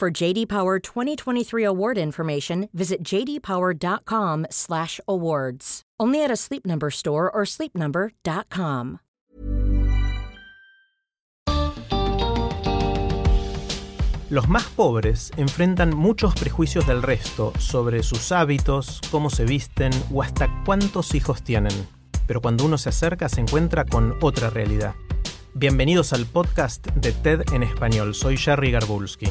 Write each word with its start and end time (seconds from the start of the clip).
For 0.00 0.10
JD 0.10 0.48
Power 0.48 0.80
2023 0.80 1.62
award 1.62 1.98
information, 1.98 2.70
visit 2.72 3.04
jdpower.com/awards. 3.04 5.82
Only 6.00 6.24
at 6.24 6.30
a 6.30 6.36
Sleep 6.36 6.64
Number 6.64 6.88
store 6.88 7.30
or 7.30 7.44
sleepnumber.com. 7.44 9.00
Los 14.30 14.48
más 14.48 14.64
pobres 14.68 15.32
enfrentan 15.36 15.94
muchos 15.94 16.32
prejuicios 16.34 16.86
del 16.86 17.02
resto 17.02 17.52
sobre 17.58 18.02
sus 18.02 18.32
hábitos, 18.32 19.02
cómo 19.10 19.28
se 19.28 19.44
visten 19.44 19.92
o 20.10 20.22
hasta 20.22 20.48
cuántos 20.64 21.14
hijos 21.14 21.42
tienen. 21.42 21.74
Pero 22.26 22.40
cuando 22.40 22.64
uno 22.64 22.78
se 22.78 22.88
acerca 22.88 23.28
se 23.28 23.42
encuentra 23.42 23.84
con 23.84 24.16
otra 24.22 24.48
realidad. 24.48 24.94
Bienvenidos 25.52 26.14
al 26.14 26.24
podcast 26.24 26.86
de 26.86 27.12
TED 27.12 27.42
en 27.52 27.64
español. 27.64 28.14
Soy 28.14 28.38
Jerry 28.38 28.70
Garbulski. 28.70 29.28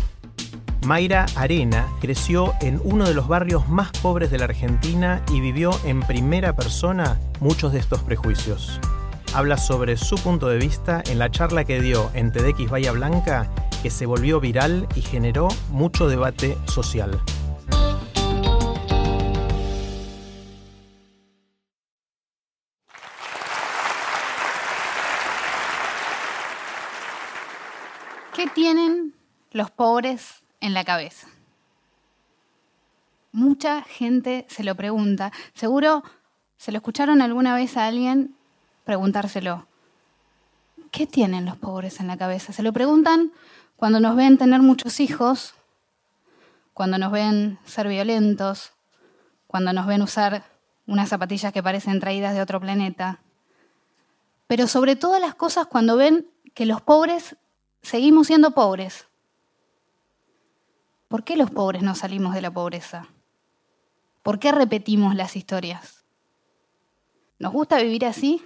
Mayra 0.85 1.25
Arena 1.35 1.87
creció 1.99 2.53
en 2.61 2.79
uno 2.83 3.05
de 3.05 3.13
los 3.13 3.27
barrios 3.27 3.67
más 3.67 3.91
pobres 4.01 4.31
de 4.31 4.37
la 4.37 4.45
Argentina 4.45 5.21
y 5.31 5.41
vivió 5.41 5.71
en 5.83 5.99
primera 6.01 6.55
persona 6.55 7.19
muchos 7.39 7.73
de 7.73 7.79
estos 7.79 8.01
prejuicios. 8.01 8.79
Habla 9.33 9.57
sobre 9.57 9.97
su 9.97 10.15
punto 10.15 10.47
de 10.47 10.57
vista 10.57 11.03
en 11.07 11.19
la 11.19 11.29
charla 11.29 11.65
que 11.65 11.81
dio 11.81 12.09
en 12.13 12.31
TEDx 12.31 12.69
Bahía 12.69 12.93
Blanca 12.93 13.49
que 13.83 13.89
se 13.89 14.05
volvió 14.05 14.39
viral 14.39 14.87
y 14.95 15.01
generó 15.01 15.49
mucho 15.69 16.07
debate 16.07 16.57
social. 16.65 17.19
¿Qué 28.33 28.47
tienen 28.47 29.13
los 29.51 29.69
pobres 29.69 30.43
en 30.61 30.73
la 30.73 30.83
cabeza? 30.83 31.27
Mucha 33.31 33.83
gente 33.83 34.45
se 34.49 34.63
lo 34.63 34.75
pregunta. 34.75 35.31
Seguro 35.53 36.03
se 36.57 36.71
lo 36.71 36.77
escucharon 36.77 37.21
alguna 37.21 37.55
vez 37.55 37.77
a 37.77 37.85
alguien 37.87 38.35
preguntárselo. 38.83 39.67
¿Qué 40.91 41.05
tienen 41.05 41.45
los 41.45 41.57
pobres 41.57 41.99
en 41.99 42.07
la 42.07 42.17
cabeza? 42.17 42.53
Se 42.53 42.63
lo 42.63 42.73
preguntan 42.73 43.31
cuando 43.75 43.99
nos 43.99 44.15
ven 44.15 44.37
tener 44.37 44.61
muchos 44.61 44.99
hijos, 44.99 45.53
cuando 46.73 46.97
nos 46.97 47.11
ven 47.11 47.59
ser 47.65 47.87
violentos, 47.87 48.73
cuando 49.47 49.73
nos 49.73 49.85
ven 49.85 50.01
usar 50.01 50.43
unas 50.87 51.09
zapatillas 51.09 51.53
que 51.53 51.61
parecen 51.61 51.99
traídas 51.99 52.33
de 52.33 52.41
otro 52.41 52.59
planeta, 52.59 53.19
pero 54.47 54.65
sobre 54.65 54.95
todas 54.95 55.21
las 55.21 55.35
cosas 55.35 55.67
cuando 55.67 55.95
ven 55.97 56.27
que 56.55 56.65
los 56.65 56.81
pobres 56.81 57.35
seguimos 57.83 58.27
siendo 58.27 58.51
pobres. 58.51 59.08
¿Por 61.09 61.23
qué 61.23 61.35
los 61.35 61.49
pobres 61.49 61.81
no 61.81 61.95
salimos 61.95 62.35
de 62.35 62.41
la 62.41 62.51
pobreza? 62.51 63.07
¿Por 64.21 64.37
qué 64.37 64.51
repetimos 64.51 65.15
las 65.15 65.35
historias? 65.35 66.05
¿Nos 67.39 67.51
gusta 67.51 67.81
vivir 67.81 68.05
así? 68.05 68.43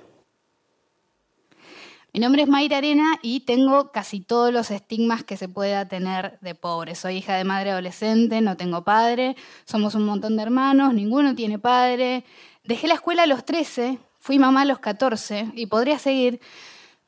Mi 2.14 2.22
nombre 2.22 2.44
es 2.44 2.48
Mayra 2.48 2.78
Arena 2.78 3.20
y 3.22 3.42
tengo 3.42 3.92
casi 3.92 4.22
todos 4.22 4.54
los 4.54 4.72
estigmas 4.72 5.26
que 5.26 5.36
se 5.36 5.50
pueda 5.50 5.90
tener 5.90 6.40
de 6.40 6.56
pobre. 6.56 6.96
Soy 6.96 7.18
hija 7.18 7.36
de 7.36 7.44
madre 7.44 7.72
adolescente, 7.72 8.40
no 8.40 8.56
tengo 8.56 8.86
padre, 8.86 9.36
somos 9.66 9.94
un 9.94 10.06
montón 10.06 10.38
de 10.38 10.44
hermanos, 10.44 10.94
ninguno 10.94 11.36
tiene 11.36 11.60
padre. 11.60 12.24
Dejé 12.64 12.88
la 12.88 12.94
escuela 12.94 13.24
a 13.24 13.28
los 13.28 13.44
13, 13.44 14.00
fui 14.20 14.40
mamá 14.40 14.62
a 14.62 14.66
los 14.66 14.80
14 14.80 15.52
y 15.54 15.66
podría 15.66 16.00
seguir. 16.00 16.40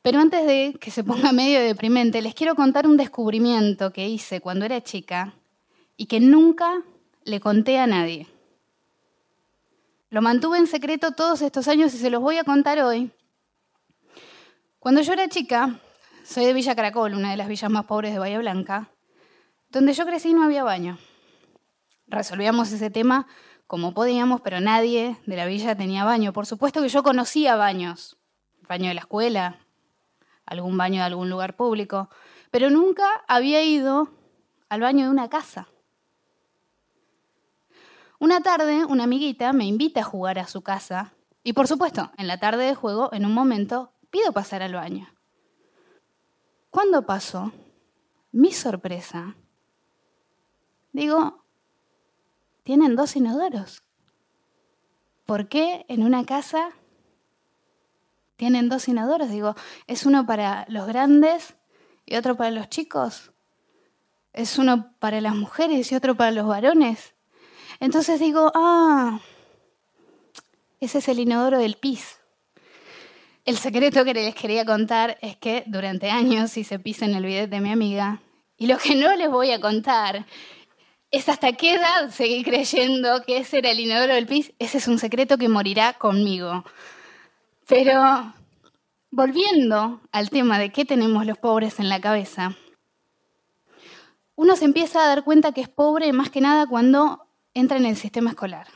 Pero 0.02 0.20
antes 0.20 0.44
de 0.44 0.76
que 0.78 0.90
se 0.90 1.02
ponga 1.02 1.32
medio 1.32 1.60
deprimente, 1.60 2.20
les 2.20 2.34
quiero 2.34 2.54
contar 2.54 2.86
un 2.86 2.98
descubrimiento 2.98 3.90
que 3.90 4.06
hice 4.06 4.42
cuando 4.42 4.66
era 4.66 4.82
chica 4.82 5.32
y 5.96 6.06
que 6.06 6.20
nunca 6.20 6.82
le 7.24 7.40
conté 7.40 7.78
a 7.78 7.86
nadie. 7.86 8.26
Lo 10.10 10.22
mantuve 10.22 10.58
en 10.58 10.66
secreto 10.66 11.12
todos 11.12 11.42
estos 11.42 11.68
años 11.68 11.94
y 11.94 11.98
se 11.98 12.10
los 12.10 12.22
voy 12.22 12.38
a 12.38 12.44
contar 12.44 12.78
hoy 12.80 13.10
cuando 14.86 15.00
yo 15.00 15.14
era 15.14 15.28
chica, 15.28 15.80
soy 16.22 16.44
de 16.44 16.52
Villa 16.52 16.76
Caracol, 16.76 17.14
una 17.14 17.32
de 17.32 17.36
las 17.36 17.48
villas 17.48 17.68
más 17.68 17.86
pobres 17.86 18.12
de 18.12 18.20
Bahía 18.20 18.38
Blanca, 18.38 18.88
donde 19.68 19.92
yo 19.94 20.06
crecí 20.06 20.32
no 20.32 20.44
había 20.44 20.62
baño. 20.62 20.96
Resolvíamos 22.06 22.70
ese 22.70 22.88
tema 22.88 23.26
como 23.66 23.94
podíamos, 23.94 24.42
pero 24.42 24.60
nadie 24.60 25.16
de 25.26 25.36
la 25.36 25.46
villa 25.46 25.76
tenía 25.76 26.04
baño. 26.04 26.32
Por 26.32 26.46
supuesto 26.46 26.82
que 26.82 26.88
yo 26.88 27.02
conocía 27.02 27.56
baños, 27.56 28.16
baño 28.68 28.86
de 28.86 28.94
la 28.94 29.00
escuela, 29.00 29.58
algún 30.44 30.78
baño 30.78 31.00
de 31.00 31.06
algún 31.06 31.30
lugar 31.30 31.56
público, 31.56 32.08
pero 32.52 32.70
nunca 32.70 33.24
había 33.26 33.64
ido 33.64 34.08
al 34.68 34.82
baño 34.82 35.06
de 35.06 35.10
una 35.10 35.28
casa. 35.28 35.66
Una 38.18 38.40
tarde, 38.40 38.84
una 38.84 39.04
amiguita 39.04 39.52
me 39.52 39.66
invita 39.66 40.00
a 40.00 40.04
jugar 40.04 40.38
a 40.38 40.46
su 40.46 40.62
casa 40.62 41.12
y 41.42 41.52
por 41.52 41.68
supuesto, 41.68 42.10
en 42.16 42.26
la 42.26 42.40
tarde 42.40 42.64
de 42.64 42.74
juego, 42.74 43.12
en 43.12 43.24
un 43.24 43.32
momento, 43.32 43.92
pido 44.10 44.32
pasar 44.32 44.62
al 44.62 44.74
baño. 44.74 45.08
Cuando 46.70 47.06
pasó, 47.06 47.52
mi 48.32 48.52
sorpresa, 48.52 49.36
digo, 50.92 51.44
tienen 52.62 52.96
dos 52.96 53.16
inodoros. 53.16 53.82
¿Por 55.24 55.48
qué 55.48 55.84
en 55.88 56.02
una 56.02 56.24
casa 56.24 56.70
tienen 58.36 58.68
dos 58.68 58.88
inodoros? 58.88 59.30
Digo, 59.30 59.54
¿es 59.86 60.06
uno 60.06 60.26
para 60.26 60.66
los 60.68 60.86
grandes 60.86 61.56
y 62.06 62.16
otro 62.16 62.36
para 62.36 62.50
los 62.50 62.68
chicos? 62.68 63.32
¿Es 64.32 64.58
uno 64.58 64.94
para 64.98 65.20
las 65.20 65.34
mujeres 65.34 65.92
y 65.92 65.94
otro 65.94 66.16
para 66.16 66.30
los 66.30 66.46
varones? 66.46 67.15
Entonces 67.80 68.20
digo, 68.20 68.50
ah, 68.54 69.20
ese 70.80 70.98
es 70.98 71.08
el 71.08 71.20
inodoro 71.20 71.58
del 71.58 71.76
pis. 71.76 72.18
El 73.44 73.58
secreto 73.58 74.04
que 74.04 74.12
les 74.12 74.34
quería 74.34 74.64
contar 74.64 75.18
es 75.20 75.36
que 75.36 75.62
durante 75.66 76.10
años 76.10 76.56
hice 76.56 76.78
pis 76.78 77.02
en 77.02 77.14
el 77.14 77.24
bidet 77.24 77.48
de 77.48 77.60
mi 77.60 77.70
amiga. 77.70 78.20
Y 78.56 78.66
lo 78.66 78.78
que 78.78 78.94
no 78.96 79.14
les 79.14 79.30
voy 79.30 79.52
a 79.52 79.60
contar 79.60 80.26
es 81.10 81.28
hasta 81.28 81.52
qué 81.52 81.74
edad 81.74 82.10
seguí 82.10 82.42
creyendo 82.42 83.22
que 83.24 83.38
ese 83.38 83.58
era 83.58 83.70
el 83.70 83.80
inodoro 83.80 84.14
del 84.14 84.26
pis. 84.26 84.52
Ese 84.58 84.78
es 84.78 84.88
un 84.88 84.98
secreto 84.98 85.38
que 85.38 85.48
morirá 85.48 85.92
conmigo. 85.92 86.64
Pero 87.68 88.34
volviendo 89.10 90.00
al 90.12 90.30
tema 90.30 90.58
de 90.58 90.70
qué 90.72 90.84
tenemos 90.84 91.24
los 91.24 91.38
pobres 91.38 91.78
en 91.78 91.88
la 91.88 92.00
cabeza, 92.00 92.56
uno 94.34 94.56
se 94.56 94.64
empieza 94.64 95.04
a 95.04 95.08
dar 95.08 95.24
cuenta 95.24 95.52
que 95.52 95.62
es 95.62 95.68
pobre 95.68 96.12
más 96.12 96.30
que 96.30 96.40
nada 96.40 96.66
cuando 96.66 97.25
entra 97.56 97.78
en 97.78 97.86
el 97.86 97.96
sistema 97.96 98.30
escolar. 98.30 98.66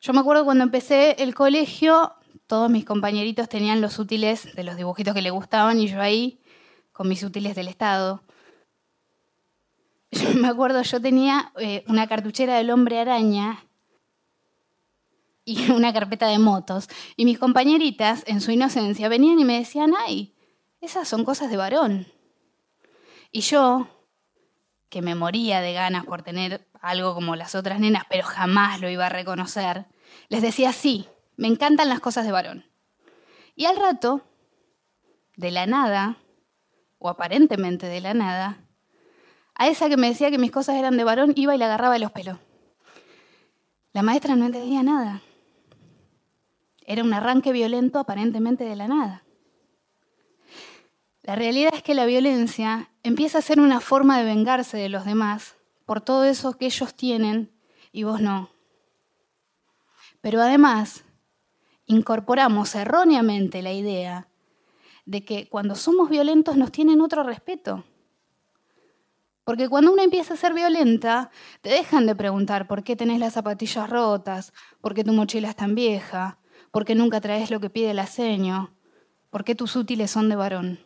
Yo 0.00 0.12
me 0.12 0.18
acuerdo 0.18 0.44
cuando 0.44 0.64
empecé 0.64 1.22
el 1.22 1.32
colegio, 1.32 2.12
todos 2.48 2.68
mis 2.68 2.84
compañeritos 2.84 3.48
tenían 3.48 3.80
los 3.80 4.00
útiles 4.00 4.52
de 4.56 4.64
los 4.64 4.76
dibujitos 4.76 5.14
que 5.14 5.22
les 5.22 5.30
gustaban 5.30 5.78
y 5.78 5.86
yo 5.86 6.00
ahí 6.00 6.40
con 6.90 7.08
mis 7.08 7.22
útiles 7.22 7.54
del 7.54 7.68
Estado. 7.68 8.24
Yo 10.10 10.34
me 10.34 10.48
acuerdo, 10.48 10.80
yo 10.82 11.00
tenía 11.00 11.52
eh, 11.58 11.84
una 11.88 12.06
cartuchera 12.06 12.56
del 12.56 12.70
hombre 12.70 13.00
araña 13.00 13.66
y 15.44 15.70
una 15.72 15.92
carpeta 15.92 16.28
de 16.28 16.38
motos. 16.38 16.88
Y 17.16 17.24
mis 17.24 17.38
compañeritas, 17.38 18.22
en 18.26 18.40
su 18.40 18.50
inocencia, 18.50 19.08
venían 19.08 19.38
y 19.38 19.44
me 19.44 19.58
decían, 19.58 19.92
ay, 19.98 20.34
esas 20.80 21.06
son 21.06 21.24
cosas 21.24 21.50
de 21.50 21.56
varón. 21.56 22.06
Y 23.30 23.40
yo, 23.40 23.88
que 24.88 25.02
me 25.02 25.14
moría 25.14 25.60
de 25.60 25.72
ganas 25.72 26.06
por 26.06 26.22
tener 26.22 26.66
algo 26.80 27.14
como 27.14 27.36
las 27.36 27.54
otras 27.54 27.80
nenas, 27.80 28.04
pero 28.08 28.24
jamás 28.24 28.80
lo 28.80 28.88
iba 28.88 29.06
a 29.06 29.10
reconocer, 29.10 29.86
les 30.28 30.42
decía, 30.42 30.72
sí, 30.72 31.08
me 31.36 31.48
encantan 31.48 31.88
las 31.88 32.00
cosas 32.00 32.24
de 32.24 32.32
varón. 32.32 32.64
Y 33.54 33.66
al 33.66 33.76
rato, 33.76 34.22
de 35.36 35.50
la 35.50 35.66
nada, 35.66 36.16
o 36.98 37.08
aparentemente 37.08 37.86
de 37.86 38.00
la 38.00 38.14
nada, 38.14 38.58
a 39.54 39.68
esa 39.68 39.88
que 39.88 39.96
me 39.96 40.08
decía 40.08 40.30
que 40.30 40.38
mis 40.38 40.50
cosas 40.50 40.76
eran 40.76 40.96
de 40.96 41.04
varón 41.04 41.32
iba 41.36 41.54
y 41.54 41.58
le 41.58 41.64
agarraba 41.64 41.94
de 41.94 42.00
los 42.00 42.12
pelos. 42.12 42.38
La 43.92 44.02
maestra 44.02 44.36
no 44.36 44.46
entendía 44.46 44.82
nada. 44.82 45.22
Era 46.84 47.02
un 47.02 47.14
arranque 47.14 47.52
violento 47.52 47.98
aparentemente 47.98 48.64
de 48.64 48.76
la 48.76 48.88
nada. 48.88 49.22
La 51.22 51.34
realidad 51.34 51.72
es 51.74 51.82
que 51.82 51.94
la 51.94 52.06
violencia 52.06 52.90
empieza 53.02 53.38
a 53.38 53.42
ser 53.42 53.58
una 53.58 53.80
forma 53.80 54.18
de 54.18 54.24
vengarse 54.24 54.76
de 54.76 54.88
los 54.88 55.04
demás 55.04 55.55
por 55.86 56.02
todo 56.02 56.24
eso 56.24 56.58
que 56.58 56.66
ellos 56.66 56.94
tienen 56.94 57.50
y 57.92 58.02
vos 58.02 58.20
no. 58.20 58.50
Pero 60.20 60.42
además, 60.42 61.04
incorporamos 61.86 62.74
erróneamente 62.74 63.62
la 63.62 63.72
idea 63.72 64.28
de 65.06 65.24
que 65.24 65.48
cuando 65.48 65.76
somos 65.76 66.10
violentos 66.10 66.56
nos 66.56 66.72
tienen 66.72 67.00
otro 67.00 67.22
respeto. 67.22 67.84
Porque 69.44 69.68
cuando 69.68 69.92
uno 69.92 70.02
empieza 70.02 70.34
a 70.34 70.36
ser 70.36 70.52
violenta, 70.52 71.30
te 71.62 71.70
dejan 71.70 72.04
de 72.06 72.16
preguntar 72.16 72.66
por 72.66 72.82
qué 72.82 72.96
tenés 72.96 73.20
las 73.20 73.34
zapatillas 73.34 73.88
rotas, 73.88 74.52
por 74.80 74.92
qué 74.92 75.04
tu 75.04 75.12
mochila 75.12 75.48
es 75.48 75.54
tan 75.54 75.76
vieja, 75.76 76.40
por 76.72 76.84
qué 76.84 76.96
nunca 76.96 77.20
traes 77.20 77.52
lo 77.52 77.60
que 77.60 77.70
pide 77.70 77.92
el 77.92 78.00
aceño, 78.00 78.74
por 79.30 79.44
qué 79.44 79.54
tus 79.54 79.76
útiles 79.76 80.10
son 80.10 80.28
de 80.28 80.34
varón. 80.34 80.85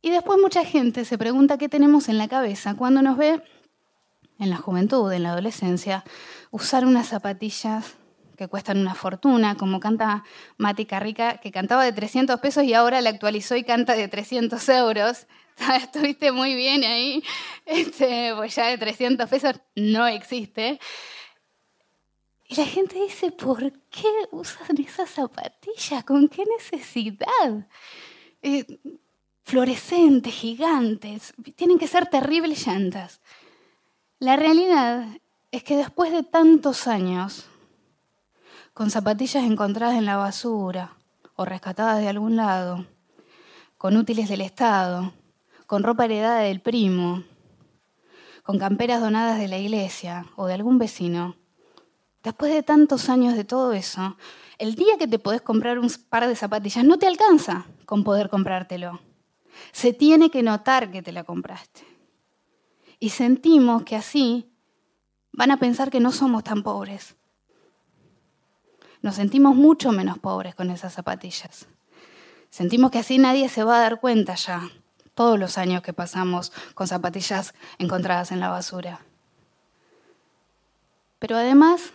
Y 0.00 0.10
después 0.10 0.38
mucha 0.40 0.64
gente 0.64 1.04
se 1.04 1.18
pregunta 1.18 1.58
qué 1.58 1.68
tenemos 1.68 2.08
en 2.08 2.18
la 2.18 2.28
cabeza 2.28 2.74
cuando 2.74 3.02
nos 3.02 3.16
ve 3.16 3.42
en 4.38 4.50
la 4.50 4.56
juventud, 4.56 5.12
en 5.12 5.24
la 5.24 5.32
adolescencia, 5.32 6.04
usar 6.50 6.86
unas 6.86 7.08
zapatillas 7.08 7.96
que 8.36 8.46
cuestan 8.46 8.78
una 8.78 8.94
fortuna, 8.94 9.56
como 9.56 9.80
canta 9.80 10.22
Mati 10.58 10.86
Carrica, 10.86 11.38
que 11.38 11.50
cantaba 11.50 11.84
de 11.84 11.92
300 11.92 12.38
pesos 12.38 12.62
y 12.62 12.72
ahora 12.72 13.00
la 13.00 13.10
actualizó 13.10 13.56
y 13.56 13.64
canta 13.64 13.94
de 13.94 14.06
300 14.06 14.68
euros. 14.68 15.26
Estuviste 15.82 16.30
muy 16.30 16.54
bien 16.54 16.84
ahí, 16.84 17.24
este, 17.66 18.32
pues 18.36 18.54
ya 18.54 18.68
de 18.68 18.78
300 18.78 19.28
pesos 19.28 19.60
no 19.74 20.06
existe. 20.06 20.78
Y 22.46 22.54
la 22.54 22.64
gente 22.64 22.94
dice, 22.94 23.32
¿por 23.32 23.72
qué 23.90 24.08
usan 24.30 24.80
esas 24.80 25.10
zapatillas? 25.10 26.04
¿Con 26.04 26.28
qué 26.28 26.44
necesidad? 26.56 27.66
Eh, 28.40 28.78
fluorescentes, 29.48 30.34
gigantes, 30.34 31.32
tienen 31.56 31.78
que 31.78 31.88
ser 31.88 32.04
terribles 32.06 32.66
llantas. 32.66 33.22
La 34.18 34.36
realidad 34.36 35.06
es 35.50 35.64
que 35.64 35.74
después 35.74 36.12
de 36.12 36.22
tantos 36.22 36.86
años, 36.86 37.46
con 38.74 38.90
zapatillas 38.90 39.44
encontradas 39.44 39.96
en 39.96 40.04
la 40.04 40.18
basura 40.18 40.98
o 41.34 41.46
rescatadas 41.46 42.00
de 42.00 42.08
algún 42.08 42.36
lado, 42.36 42.84
con 43.78 43.96
útiles 43.96 44.28
del 44.28 44.42
Estado, 44.42 45.14
con 45.66 45.82
ropa 45.82 46.04
heredada 46.04 46.40
del 46.40 46.60
primo, 46.60 47.24
con 48.42 48.58
camperas 48.58 49.00
donadas 49.00 49.38
de 49.38 49.48
la 49.48 49.56
iglesia 49.56 50.26
o 50.36 50.46
de 50.46 50.52
algún 50.52 50.76
vecino, 50.78 51.36
después 52.22 52.52
de 52.52 52.62
tantos 52.62 53.08
años 53.08 53.34
de 53.34 53.44
todo 53.44 53.72
eso, 53.72 54.18
el 54.58 54.74
día 54.74 54.98
que 54.98 55.08
te 55.08 55.18
podés 55.18 55.40
comprar 55.40 55.78
un 55.78 55.90
par 56.10 56.28
de 56.28 56.36
zapatillas 56.36 56.84
no 56.84 56.98
te 56.98 57.06
alcanza 57.06 57.64
con 57.86 58.04
poder 58.04 58.28
comprártelo. 58.28 59.07
Se 59.72 59.92
tiene 59.92 60.30
que 60.30 60.42
notar 60.42 60.90
que 60.90 61.02
te 61.02 61.12
la 61.12 61.24
compraste. 61.24 61.82
Y 62.98 63.10
sentimos 63.10 63.84
que 63.84 63.96
así 63.96 64.50
van 65.32 65.50
a 65.50 65.58
pensar 65.58 65.90
que 65.90 66.00
no 66.00 66.12
somos 66.12 66.44
tan 66.44 66.62
pobres. 66.62 67.16
Nos 69.02 69.14
sentimos 69.14 69.54
mucho 69.54 69.92
menos 69.92 70.18
pobres 70.18 70.54
con 70.54 70.70
esas 70.70 70.92
zapatillas. 70.92 71.68
Sentimos 72.50 72.90
que 72.90 72.98
así 72.98 73.18
nadie 73.18 73.48
se 73.48 73.62
va 73.62 73.76
a 73.76 73.82
dar 73.82 74.00
cuenta 74.00 74.34
ya, 74.34 74.68
todos 75.14 75.38
los 75.38 75.58
años 75.58 75.82
que 75.82 75.92
pasamos 75.92 76.52
con 76.74 76.88
zapatillas 76.88 77.54
encontradas 77.78 78.32
en 78.32 78.40
la 78.40 78.48
basura. 78.48 79.00
Pero 81.18 81.36
además 81.36 81.92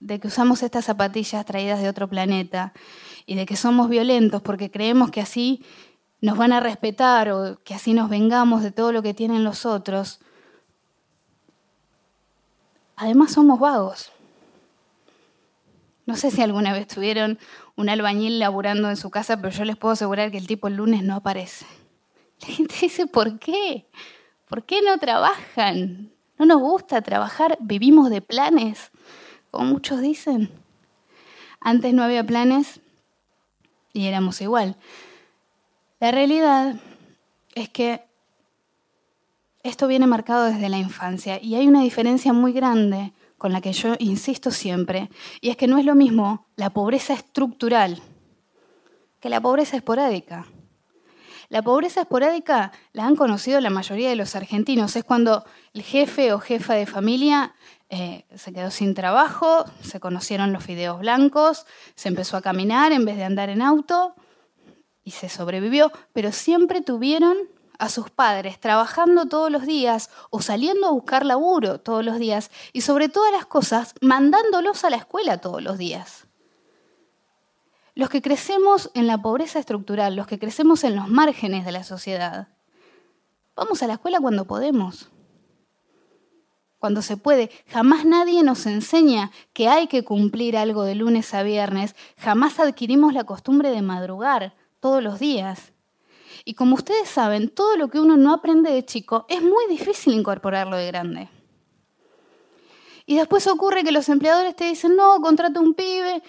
de 0.00 0.18
que 0.18 0.28
usamos 0.28 0.62
estas 0.62 0.86
zapatillas 0.86 1.46
traídas 1.46 1.80
de 1.80 1.88
otro 1.88 2.08
planeta 2.08 2.72
y 3.26 3.34
de 3.34 3.46
que 3.46 3.56
somos 3.56 3.88
violentos 3.88 4.42
porque 4.42 4.70
creemos 4.70 5.10
que 5.10 5.20
así 5.20 5.64
nos 6.20 6.38
van 6.38 6.52
a 6.52 6.60
respetar 6.60 7.30
o 7.30 7.58
que 7.64 7.74
así 7.74 7.94
nos 7.94 8.08
vengamos 8.08 8.62
de 8.62 8.70
todo 8.70 8.92
lo 8.92 9.02
que 9.02 9.14
tienen 9.14 9.44
los 9.44 9.66
otros, 9.66 10.20
además 12.96 13.32
somos 13.32 13.58
vagos. 13.58 14.12
No 16.06 16.16
sé 16.16 16.30
si 16.30 16.42
alguna 16.42 16.72
vez 16.72 16.86
tuvieron 16.86 17.38
un 17.76 17.88
albañil 17.88 18.38
laburando 18.38 18.88
en 18.90 18.96
su 18.96 19.10
casa, 19.10 19.36
pero 19.36 19.50
yo 19.50 19.64
les 19.64 19.76
puedo 19.76 19.92
asegurar 19.92 20.30
que 20.30 20.38
el 20.38 20.46
tipo 20.46 20.68
el 20.68 20.76
lunes 20.76 21.02
no 21.02 21.16
aparece. 21.16 21.66
La 22.40 22.48
gente 22.48 22.74
dice, 22.80 23.06
¿por 23.06 23.38
qué? 23.38 23.88
¿Por 24.48 24.64
qué 24.64 24.82
no 24.82 24.98
trabajan? 24.98 26.12
No 26.38 26.46
nos 26.46 26.60
gusta 26.60 27.02
trabajar, 27.02 27.56
vivimos 27.60 28.10
de 28.10 28.20
planes, 28.20 28.90
como 29.50 29.66
muchos 29.66 30.00
dicen. 30.00 30.50
Antes 31.60 31.94
no 31.94 32.02
había 32.02 32.24
planes 32.24 32.81
y 33.92 34.06
éramos 34.06 34.40
igual. 34.40 34.76
La 36.00 36.10
realidad 36.10 36.76
es 37.54 37.68
que 37.68 38.02
esto 39.62 39.86
viene 39.86 40.06
marcado 40.06 40.44
desde 40.44 40.68
la 40.68 40.78
infancia 40.78 41.38
y 41.40 41.54
hay 41.54 41.68
una 41.68 41.82
diferencia 41.82 42.32
muy 42.32 42.52
grande 42.52 43.12
con 43.38 43.52
la 43.52 43.60
que 43.60 43.72
yo 43.72 43.94
insisto 43.98 44.50
siempre, 44.50 45.10
y 45.40 45.50
es 45.50 45.56
que 45.56 45.66
no 45.66 45.78
es 45.78 45.84
lo 45.84 45.94
mismo 45.94 46.46
la 46.56 46.70
pobreza 46.70 47.12
estructural 47.12 48.00
que 49.22 49.28
la 49.28 49.40
pobreza 49.40 49.76
esporádica. 49.76 50.46
La 51.52 51.60
pobreza 51.60 52.00
esporádica 52.00 52.72
la 52.94 53.04
han 53.04 53.14
conocido 53.14 53.60
la 53.60 53.68
mayoría 53.68 54.08
de 54.08 54.16
los 54.16 54.34
argentinos. 54.36 54.96
Es 54.96 55.04
cuando 55.04 55.44
el 55.74 55.82
jefe 55.82 56.32
o 56.32 56.38
jefa 56.38 56.72
de 56.72 56.86
familia 56.86 57.54
eh, 57.90 58.24
se 58.34 58.54
quedó 58.54 58.70
sin 58.70 58.94
trabajo, 58.94 59.66
se 59.82 60.00
conocieron 60.00 60.54
los 60.54 60.64
fideos 60.64 61.00
blancos, 61.00 61.66
se 61.94 62.08
empezó 62.08 62.38
a 62.38 62.40
caminar 62.40 62.92
en 62.92 63.04
vez 63.04 63.18
de 63.18 63.24
andar 63.24 63.50
en 63.50 63.60
auto 63.60 64.14
y 65.04 65.10
se 65.10 65.28
sobrevivió, 65.28 65.92
pero 66.14 66.32
siempre 66.32 66.80
tuvieron 66.80 67.36
a 67.78 67.90
sus 67.90 68.08
padres 68.08 68.58
trabajando 68.58 69.26
todos 69.26 69.50
los 69.50 69.66
días 69.66 70.08
o 70.30 70.40
saliendo 70.40 70.86
a 70.86 70.92
buscar 70.92 71.26
laburo 71.26 71.80
todos 71.80 72.02
los 72.02 72.18
días 72.18 72.50
y 72.72 72.80
sobre 72.80 73.10
todas 73.10 73.30
las 73.30 73.44
cosas 73.44 73.94
mandándolos 74.00 74.84
a 74.84 74.90
la 74.90 74.96
escuela 74.96 75.36
todos 75.36 75.62
los 75.62 75.76
días. 75.76 76.26
Los 77.94 78.08
que 78.08 78.22
crecemos 78.22 78.90
en 78.94 79.06
la 79.06 79.18
pobreza 79.18 79.58
estructural, 79.58 80.16
los 80.16 80.26
que 80.26 80.38
crecemos 80.38 80.84
en 80.84 80.96
los 80.96 81.08
márgenes 81.08 81.64
de 81.64 81.72
la 81.72 81.84
sociedad, 81.84 82.48
vamos 83.54 83.82
a 83.82 83.86
la 83.86 83.94
escuela 83.94 84.20
cuando 84.20 84.46
podemos 84.46 85.10
cuando 86.82 87.00
se 87.00 87.16
puede. 87.16 87.48
Jamás 87.68 88.04
nadie 88.04 88.42
nos 88.42 88.66
enseña 88.66 89.30
que 89.52 89.68
hay 89.68 89.86
que 89.86 90.02
cumplir 90.02 90.56
algo 90.56 90.82
de 90.82 90.96
lunes 90.96 91.32
a 91.32 91.44
viernes. 91.44 91.94
Jamás 92.18 92.58
adquirimos 92.58 93.14
la 93.14 93.22
costumbre 93.22 93.70
de 93.70 93.82
madrugar 93.82 94.56
todos 94.80 95.00
los 95.00 95.20
días. 95.20 95.72
Y 96.44 96.54
como 96.54 96.74
ustedes 96.74 97.08
saben, 97.08 97.50
todo 97.50 97.76
lo 97.76 97.86
que 97.86 98.00
uno 98.00 98.16
no 98.16 98.34
aprende 98.34 98.72
de 98.72 98.84
chico 98.84 99.26
es 99.28 99.40
muy 99.42 99.64
difícil 99.70 100.12
incorporarlo 100.12 100.76
de 100.76 100.88
grande. 100.88 101.28
Y 103.06 103.14
después 103.14 103.46
ocurre 103.46 103.84
que 103.84 103.92
los 103.92 104.08
empleadores 104.08 104.56
te 104.56 104.64
dicen, 104.64 104.96
no, 104.96 105.20
contrata 105.20 105.60
un 105.60 105.74
pibe, 105.74 106.20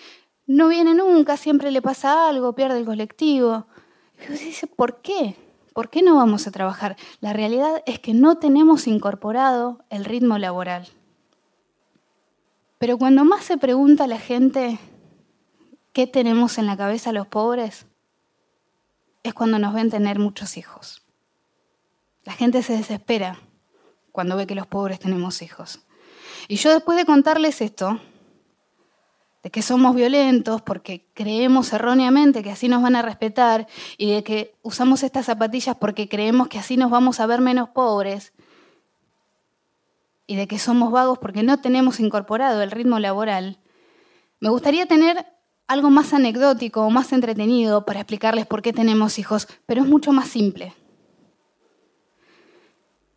no 0.46 0.68
viene 0.68 0.94
nunca, 0.94 1.38
siempre 1.38 1.72
le 1.72 1.82
pasa 1.82 2.28
algo, 2.28 2.54
pierde 2.54 2.80
el 2.80 2.86
colectivo. 2.86 3.66
Y 4.18 4.34
usted 4.34 4.46
dice, 4.46 4.68
¿por 4.68 5.02
qué? 5.02 5.36
¿Por 5.74 5.90
qué 5.90 6.02
no 6.02 6.16
vamos 6.16 6.46
a 6.48 6.52
trabajar? 6.52 6.98
La 7.20 7.34
realidad 7.34 7.82
es 7.86 8.00
que 8.00 8.14
no 8.14 8.38
tenemos 8.38 8.88
incorporado 8.88 9.84
el 9.90 10.06
ritmo 10.06 10.38
laboral. 10.38 10.88
Pero 12.78 12.98
cuando 12.98 13.24
más 13.24 13.46
se 13.46 13.58
pregunta 13.58 14.08
la 14.08 14.20
gente 14.20 14.78
qué 15.94 16.06
tenemos 16.06 16.58
en 16.58 16.66
la 16.66 16.78
cabeza 16.78 17.14
los 17.14 17.28
pobres, 17.28 17.86
es 19.24 19.34
cuando 19.34 19.58
nos 19.58 19.74
ven 19.74 19.90
tener 19.90 20.20
muchos 20.20 20.58
hijos. 20.58 21.02
La 22.26 22.34
gente 22.34 22.62
se 22.62 22.76
desespera 22.76 23.40
cuando 24.12 24.36
ve 24.36 24.46
que 24.46 24.56
los 24.56 24.68
pobres 24.68 25.00
tenemos 25.00 25.42
hijos. 25.42 25.80
Y 26.48 26.58
yo 26.58 26.72
después 26.72 26.98
de 26.98 27.06
contarles 27.06 27.62
esto, 27.62 28.00
de 29.44 29.52
que 29.52 29.62
somos 29.62 29.94
violentos 29.94 30.62
porque 30.62 31.06
creemos 31.14 31.74
erróneamente 31.74 32.42
que 32.42 32.52
así 32.52 32.70
nos 32.70 32.82
van 32.82 32.96
a 32.96 33.02
respetar 33.02 33.68
y 33.98 34.12
de 34.12 34.24
que 34.24 34.56
usamos 34.62 35.04
estas 35.04 35.26
zapatillas 35.26 35.76
porque 35.76 36.08
creemos 36.08 36.48
que 36.48 36.60
así 36.60 36.78
nos 36.78 36.90
vamos 36.90 37.20
a 37.20 37.28
ver 37.28 37.42
menos 37.42 37.70
pobres 37.70 38.32
y 40.26 40.38
de 40.38 40.48
que 40.48 40.58
somos 40.60 40.92
vagos 40.92 41.20
porque 41.20 41.44
no 41.44 41.60
tenemos 41.60 42.00
incorporado 42.00 42.62
el 42.62 42.72
ritmo 42.72 43.00
laboral, 43.00 43.60
me 44.40 44.50
gustaría 44.50 44.86
tener 44.86 45.26
algo 45.68 45.90
más 45.90 46.14
anecdótico 46.14 46.82
o 46.82 46.90
más 46.90 47.12
entretenido 47.12 47.86
para 47.86 48.00
explicarles 48.00 48.46
por 48.46 48.62
qué 48.62 48.72
tenemos 48.72 49.20
hijos, 49.20 49.48
pero 49.66 49.82
es 49.82 49.88
mucho 49.88 50.14
más 50.14 50.30
simple. 50.30 50.74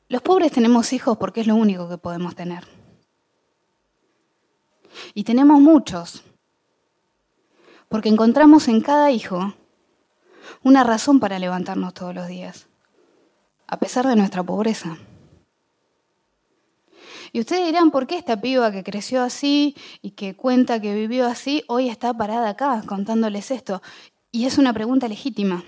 Los 0.09 0.23
pobres 0.23 0.52
tenemos 0.52 0.92
hijos 0.92 1.18
porque 1.18 1.40
es 1.40 1.47
lo 1.47 1.54
único 1.54 1.88
que 1.88 1.99
podemos 1.99 2.35
tener. 2.35 2.75
Y 5.16 5.25
tenemos 5.25 5.62
muchos, 5.62 6.23
porque 7.88 8.11
encontramos 8.11 8.68
en 8.68 8.82
cada 8.82 9.11
hijo 9.11 9.54
una 10.62 10.85
razón 10.85 11.20
para 11.20 11.38
levantarnos 11.38 11.94
todos 11.94 12.14
los 12.14 12.28
días, 12.28 12.66
a 13.66 13.78
pesar 13.78 14.06
de 14.06 14.14
nuestra 14.14 14.42
pobreza. 14.42 14.99
Y 17.32 17.40
ustedes 17.40 17.64
dirán, 17.64 17.90
¿por 17.90 18.06
qué 18.06 18.18
esta 18.18 18.38
piba 18.38 18.70
que 18.70 18.85
creció 18.85 19.23
así 19.23 19.75
y 20.02 20.11
que 20.11 20.37
cuenta 20.37 20.82
que 20.82 20.94
vivió 20.94 21.26
así, 21.26 21.64
hoy 21.66 21.88
está 21.88 22.12
parada 22.12 22.50
acá 22.50 22.82
contándoles 22.87 23.50
esto? 23.50 23.80
Y 24.30 24.44
es 24.44 24.58
una 24.58 24.75
pregunta 24.75 25.08
legítima. 25.08 25.64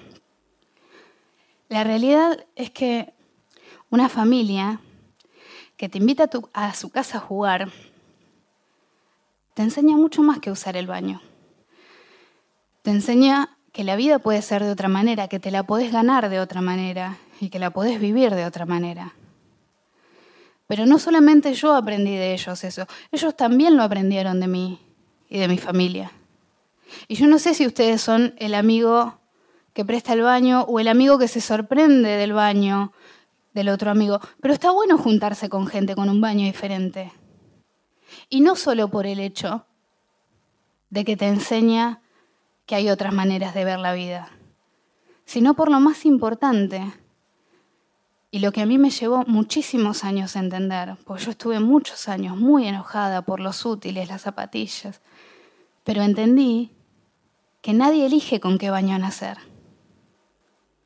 La 1.71 1.85
realidad 1.85 2.45
es 2.55 2.71
que 2.71 3.14
una 3.88 4.11
familia 4.11 4.83
que 5.78 5.88
te 5.88 5.97
invita 5.97 6.28
a, 6.52 6.75
su 6.75 6.90
casa 6.90 7.17
a 7.17 7.23
jugar 7.23 7.73
te 9.59 9.65
enseña 9.65 9.97
mucho 9.97 10.23
más 10.23 10.38
que 10.38 10.53
usar 10.53 10.77
el 10.77 10.87
baño. 10.87 11.21
Te 12.83 12.93
enseña 12.93 13.59
que 13.73 13.83
la 13.83 13.97
vida 13.97 14.21
puede 14.21 14.41
ser 14.41 14.62
de 14.62 14.71
otra 14.71 14.87
manera, 14.87 15.27
que 15.27 15.41
te 15.41 15.50
la 15.50 15.65
podés 15.65 15.91
ganar 15.91 16.29
de 16.29 16.38
otra 16.38 16.61
manera 16.61 17.19
y 17.41 17.49
que 17.49 17.59
la 17.59 17.71
podés 17.71 18.00
vivir 18.00 18.33
de 18.37 18.45
otra 18.45 18.67
manera. 18.67 19.15
Pero 20.69 20.87
no 20.87 21.00
solamente 21.00 21.55
yo 21.55 21.75
aprendí 21.75 22.12
de 22.12 22.35
ellos 22.35 22.62
eso, 22.62 22.87
ellos 23.11 23.37
también 23.37 23.77
lo 23.77 23.83
aprendieron 23.83 24.38
de 24.38 24.47
mí 24.47 24.79
y 25.29 25.41
de 25.41 25.49
mi 25.49 25.59
familia. 25.59 26.12
Y 27.09 27.17
yo 27.17 27.27
no 27.27 27.41
sé 27.41 27.53
si 27.53 27.67
ustedes 27.67 28.00
son 28.00 28.37
el 28.38 28.55
amigo 28.55 29.19
que 29.73 29.85
presta 29.85 30.12
el 30.12 30.23
baño 30.23 30.67
o 30.69 30.79
el 30.79 30.87
amigo 30.87 31.19
que 31.19 31.27
se 31.27 31.41
sorprende 31.41 32.11
del 32.11 32.33
baño 32.33 32.93
del 33.55 33.71
otro 33.71 33.91
amigo, 33.91 34.21
pero 34.41 34.55
está 34.55 34.71
bueno 34.71 34.97
juntarse 34.99 35.49
con 35.49 35.67
gente 35.67 35.97
con 35.97 36.09
un 36.09 36.21
baño 36.21 36.45
diferente. 36.45 37.11
Y 38.29 38.41
no 38.41 38.57
solo 38.57 38.89
por 38.89 39.07
el 39.07 39.21
hecho 39.21 39.67
de 40.91 41.05
que 41.05 41.17
te 41.17 41.27
enseña 41.27 42.01
que 42.67 42.75
hay 42.75 42.91
otras 42.91 43.13
maneras 43.13 43.55
de 43.55 43.65
ver 43.65 43.79
la 43.79 43.93
vida, 43.93 44.31
sino 45.25 45.55
por 45.55 45.71
lo 45.71 45.81
más 45.81 46.05
importante, 46.05 46.93
y 48.31 48.41
lo 48.41 48.53
que 48.53 48.61
a 48.61 48.67
mí 48.67 48.77
me 48.77 48.91
llevó 48.91 49.25
muchísimos 49.27 50.05
años 50.05 50.37
a 50.37 50.41
entender, 50.41 50.97
porque 51.05 51.25
yo 51.25 51.31
estuve 51.31 51.61
muchos 51.61 52.09
años 52.09 52.37
muy 52.37 52.67
enojada 52.67 53.23
por 53.23 53.41
los 53.41 53.65
útiles, 53.65 54.09
las 54.09 54.23
zapatillas, 54.23 55.01
pero 55.83 56.03
entendí 56.03 56.71
que 57.63 57.73
nadie 57.73 58.05
elige 58.05 58.39
con 58.39 58.59
qué 58.59 58.71
baño 58.71 58.99
nacer. 58.99 59.39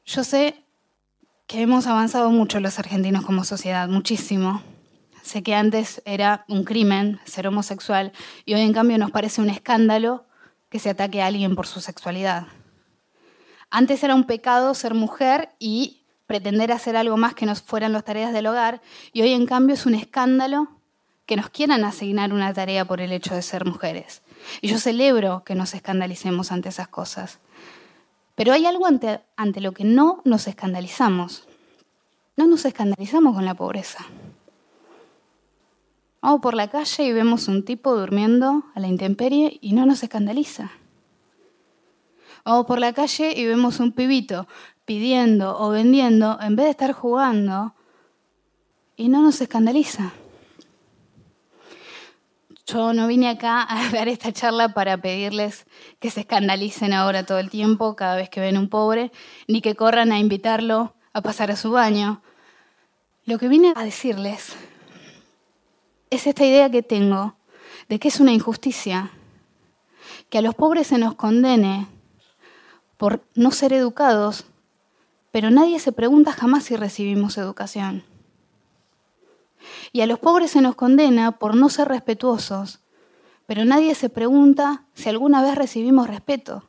Yo 0.06 0.22
sé 0.22 0.62
que 1.46 1.60
hemos 1.60 1.86
avanzado 1.86 2.30
mucho 2.30 2.60
los 2.60 2.78
argentinos 2.78 3.24
como 3.24 3.44
sociedad, 3.44 3.88
muchísimo. 3.88 4.62
Sé 5.22 5.42
que 5.42 5.54
antes 5.54 6.02
era 6.04 6.44
un 6.48 6.64
crimen 6.64 7.20
ser 7.24 7.46
homosexual 7.46 8.12
y 8.44 8.54
hoy 8.54 8.60
en 8.60 8.72
cambio 8.72 8.98
nos 8.98 9.10
parece 9.10 9.40
un 9.40 9.50
escándalo 9.50 10.26
que 10.68 10.78
se 10.78 10.90
ataque 10.90 11.22
a 11.22 11.26
alguien 11.26 11.54
por 11.54 11.66
su 11.66 11.80
sexualidad. 11.80 12.46
Antes 13.70 14.02
era 14.04 14.14
un 14.14 14.24
pecado 14.24 14.74
ser 14.74 14.94
mujer 14.94 15.50
y 15.58 16.02
pretender 16.26 16.72
hacer 16.72 16.96
algo 16.96 17.16
más 17.16 17.34
que 17.34 17.46
nos 17.46 17.62
fueran 17.62 17.92
las 17.92 18.04
tareas 18.04 18.32
del 18.32 18.46
hogar, 18.46 18.80
y 19.12 19.22
hoy 19.22 19.32
en 19.32 19.46
cambio 19.46 19.74
es 19.74 19.86
un 19.86 19.94
escándalo 19.94 20.68
que 21.26 21.36
nos 21.36 21.50
quieran 21.50 21.84
asignar 21.84 22.32
una 22.32 22.52
tarea 22.52 22.84
por 22.84 23.00
el 23.00 23.12
hecho 23.12 23.34
de 23.34 23.42
ser 23.42 23.64
mujeres. 23.64 24.22
Y 24.60 24.68
yo 24.68 24.78
celebro 24.78 25.44
que 25.44 25.54
nos 25.54 25.74
escandalicemos 25.74 26.50
ante 26.50 26.70
esas 26.70 26.88
cosas. 26.88 27.38
Pero 28.34 28.52
hay 28.52 28.66
algo 28.66 28.86
ante, 28.86 29.20
ante 29.36 29.60
lo 29.60 29.72
que 29.72 29.84
no 29.84 30.22
nos 30.24 30.48
escandalizamos. 30.48 31.46
No 32.36 32.46
nos 32.46 32.64
escandalizamos 32.64 33.34
con 33.34 33.44
la 33.44 33.54
pobreza. 33.54 34.06
Vamos 36.22 36.40
por 36.40 36.54
la 36.54 36.68
calle 36.68 37.04
y 37.04 37.12
vemos 37.12 37.48
un 37.48 37.64
tipo 37.64 37.96
durmiendo 37.96 38.62
a 38.76 38.80
la 38.80 38.86
intemperie 38.86 39.58
y 39.60 39.72
no 39.72 39.86
nos 39.86 40.04
escandaliza. 40.04 40.70
Vamos 42.44 42.64
por 42.66 42.78
la 42.78 42.92
calle 42.92 43.34
y 43.36 43.44
vemos 43.44 43.80
un 43.80 43.90
pibito 43.90 44.46
pidiendo 44.84 45.58
o 45.58 45.70
vendiendo 45.70 46.38
en 46.40 46.54
vez 46.54 46.66
de 46.66 46.70
estar 46.70 46.92
jugando 46.92 47.74
y 48.96 49.08
no 49.08 49.20
nos 49.20 49.40
escandaliza. 49.40 50.12
Yo 52.66 52.92
no 52.92 53.08
vine 53.08 53.28
acá 53.28 53.66
a 53.68 53.90
dar 53.90 54.06
esta 54.06 54.32
charla 54.32 54.74
para 54.74 54.98
pedirles 54.98 55.66
que 55.98 56.10
se 56.10 56.20
escandalicen 56.20 56.92
ahora 56.92 57.26
todo 57.26 57.40
el 57.40 57.50
tiempo 57.50 57.96
cada 57.96 58.14
vez 58.14 58.30
que 58.30 58.40
ven 58.40 58.56
un 58.58 58.68
pobre, 58.68 59.10
ni 59.48 59.60
que 59.60 59.74
corran 59.74 60.12
a 60.12 60.20
invitarlo 60.20 60.94
a 61.12 61.20
pasar 61.20 61.50
a 61.50 61.56
su 61.56 61.72
baño. 61.72 62.22
Lo 63.24 63.38
que 63.38 63.48
vine 63.48 63.72
a 63.74 63.82
decirles 63.82 64.56
es 66.12 66.26
esta 66.26 66.44
idea 66.44 66.70
que 66.70 66.82
tengo 66.82 67.36
de 67.88 67.98
que 67.98 68.08
es 68.08 68.20
una 68.20 68.32
injusticia 68.32 69.10
que 70.28 70.38
a 70.38 70.42
los 70.42 70.54
pobres 70.54 70.86
se 70.86 70.98
nos 70.98 71.14
condene 71.14 71.86
por 72.98 73.24
no 73.34 73.50
ser 73.50 73.72
educados, 73.72 74.44
pero 75.30 75.50
nadie 75.50 75.78
se 75.78 75.90
pregunta 75.90 76.32
jamás 76.32 76.64
si 76.64 76.76
recibimos 76.76 77.38
educación. 77.38 78.04
Y 79.92 80.02
a 80.02 80.06
los 80.06 80.18
pobres 80.18 80.50
se 80.50 80.60
nos 80.60 80.74
condena 80.74 81.32
por 81.32 81.56
no 81.56 81.70
ser 81.70 81.88
respetuosos, 81.88 82.80
pero 83.46 83.64
nadie 83.64 83.94
se 83.94 84.10
pregunta 84.10 84.84
si 84.94 85.08
alguna 85.08 85.42
vez 85.42 85.54
recibimos 85.54 86.08
respeto. 86.08 86.68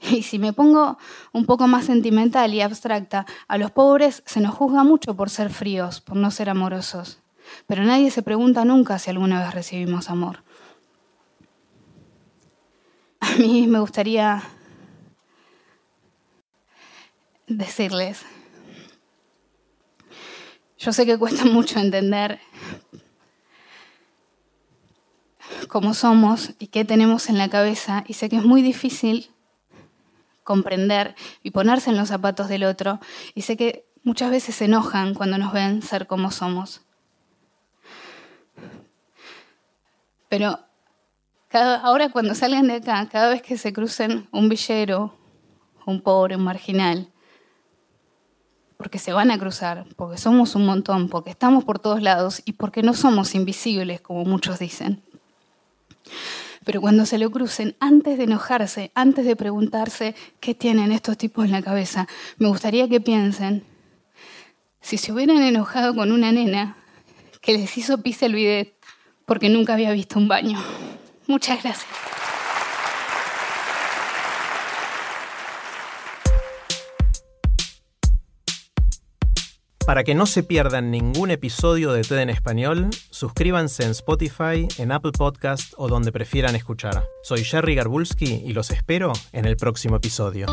Y 0.10 0.22
si 0.22 0.38
me 0.38 0.52
pongo 0.52 0.98
un 1.32 1.46
poco 1.46 1.66
más 1.66 1.86
sentimental 1.86 2.54
y 2.54 2.60
abstracta, 2.60 3.26
a 3.48 3.58
los 3.58 3.70
pobres 3.70 4.22
se 4.26 4.40
nos 4.40 4.54
juzga 4.54 4.84
mucho 4.84 5.14
por 5.14 5.30
ser 5.30 5.50
fríos, 5.50 6.00
por 6.00 6.16
no 6.16 6.30
ser 6.30 6.50
amorosos. 6.50 7.20
Pero 7.66 7.84
nadie 7.84 8.10
se 8.10 8.22
pregunta 8.22 8.64
nunca 8.64 8.98
si 8.98 9.10
alguna 9.10 9.40
vez 9.42 9.54
recibimos 9.54 10.08
amor. 10.08 10.42
A 13.20 13.36
mí 13.36 13.66
me 13.66 13.80
gustaría 13.80 14.42
decirles, 17.46 18.24
yo 20.78 20.92
sé 20.92 21.04
que 21.04 21.18
cuesta 21.18 21.44
mucho 21.44 21.78
entender 21.78 22.40
cómo 25.68 25.92
somos 25.92 26.52
y 26.58 26.68
qué 26.68 26.84
tenemos 26.84 27.28
en 27.28 27.36
la 27.36 27.50
cabeza 27.50 28.04
y 28.06 28.14
sé 28.14 28.28
que 28.28 28.36
es 28.36 28.44
muy 28.44 28.62
difícil 28.62 29.30
comprender 30.44 31.14
y 31.42 31.50
ponerse 31.50 31.90
en 31.90 31.96
los 31.96 32.08
zapatos 32.08 32.48
del 32.48 32.64
otro. 32.64 33.00
Y 33.34 33.42
sé 33.42 33.56
que 33.56 33.86
muchas 34.02 34.30
veces 34.30 34.54
se 34.54 34.66
enojan 34.66 35.14
cuando 35.14 35.38
nos 35.38 35.52
ven 35.52 35.82
ser 35.82 36.06
como 36.06 36.30
somos. 36.30 36.82
Pero 40.28 40.58
ahora 41.52 42.10
cuando 42.10 42.34
salgan 42.34 42.68
de 42.68 42.74
acá, 42.74 43.08
cada 43.10 43.30
vez 43.30 43.42
que 43.42 43.58
se 43.58 43.72
crucen 43.72 44.28
un 44.32 44.48
villero, 44.48 45.16
un 45.86 46.00
pobre, 46.00 46.36
un 46.36 46.44
marginal, 46.44 47.10
porque 48.76 48.98
se 48.98 49.12
van 49.12 49.30
a 49.30 49.38
cruzar, 49.38 49.84
porque 49.96 50.16
somos 50.16 50.54
un 50.54 50.64
montón, 50.64 51.08
porque 51.08 51.30
estamos 51.30 51.64
por 51.64 51.78
todos 51.78 52.00
lados 52.00 52.40
y 52.44 52.52
porque 52.52 52.82
no 52.82 52.94
somos 52.94 53.34
invisibles, 53.34 54.00
como 54.00 54.24
muchos 54.24 54.58
dicen. 54.58 55.02
Pero 56.70 56.82
cuando 56.82 57.04
se 57.04 57.18
lo 57.18 57.32
crucen, 57.32 57.74
antes 57.80 58.16
de 58.16 58.22
enojarse, 58.22 58.92
antes 58.94 59.24
de 59.24 59.34
preguntarse 59.34 60.14
qué 60.38 60.54
tienen 60.54 60.92
estos 60.92 61.18
tipos 61.18 61.44
en 61.44 61.50
la 61.50 61.62
cabeza, 61.62 62.06
me 62.38 62.46
gustaría 62.46 62.88
que 62.88 63.00
piensen, 63.00 63.64
si 64.80 64.96
se 64.96 65.10
hubieran 65.10 65.42
enojado 65.42 65.96
con 65.96 66.12
una 66.12 66.30
nena 66.30 66.76
que 67.40 67.54
les 67.54 67.76
hizo 67.76 68.04
pis 68.04 68.22
el 68.22 68.36
bidet 68.36 68.72
porque 69.26 69.48
nunca 69.48 69.74
había 69.74 69.90
visto 69.90 70.16
un 70.16 70.28
baño. 70.28 70.62
Muchas 71.26 71.60
gracias. 71.60 72.19
Para 79.90 80.04
que 80.04 80.14
no 80.14 80.24
se 80.24 80.44
pierdan 80.44 80.92
ningún 80.92 81.32
episodio 81.32 81.92
de 81.92 82.02
TED 82.02 82.20
en 82.20 82.30
español, 82.30 82.90
suscríbanse 83.10 83.82
en 83.82 83.90
Spotify, 83.90 84.68
en 84.78 84.92
Apple 84.92 85.10
Podcast 85.10 85.74
o 85.78 85.88
donde 85.88 86.12
prefieran 86.12 86.54
escuchar. 86.54 87.02
Soy 87.24 87.42
Jerry 87.42 87.74
Garbulski 87.74 88.40
y 88.46 88.52
los 88.52 88.70
espero 88.70 89.12
en 89.32 89.46
el 89.46 89.56
próximo 89.56 89.96
episodio. 89.96 90.46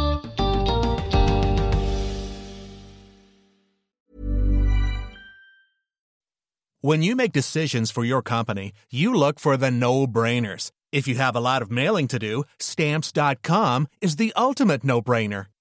When 6.82 7.04
you 7.04 7.16
make 7.16 7.32
decisions 7.32 7.92
for 7.92 8.04
your 8.04 8.24
company, 8.24 8.74
you 8.90 9.14
look 9.14 9.40
for 9.40 9.56
the 9.56 9.70
no-brainers. 9.70 10.72
If 10.92 11.08
you 11.08 11.20
have 11.20 11.36
a 11.36 11.40
lot 11.40 11.62
of 11.62 11.70
mailing 11.70 12.08
to 12.08 12.18
do, 12.18 12.44
stamps.com 12.58 13.86
is 14.02 14.16
the 14.16 14.34
ultimate 14.36 14.84
no-brainer. 14.84 15.46